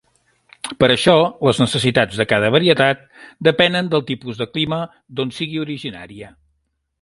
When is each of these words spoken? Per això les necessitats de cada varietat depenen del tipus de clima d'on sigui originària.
Per 0.83 0.87
això 0.93 1.13
les 1.47 1.59
necessitats 1.63 2.17
de 2.21 2.25
cada 2.31 2.49
varietat 2.55 3.03
depenen 3.49 3.93
del 3.93 4.05
tipus 4.09 4.41
de 4.41 4.49
clima 4.57 4.81
d'on 5.21 5.35
sigui 5.43 5.63
originària. 5.67 6.33